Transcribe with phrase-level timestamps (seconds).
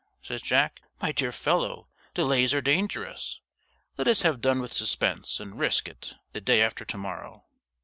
[0.23, 0.81] says Jack.
[0.99, 3.39] "My dear fellow, delays are dangerous.
[3.99, 7.43] Let us have done with suspense, and risk it, the day after to morrow."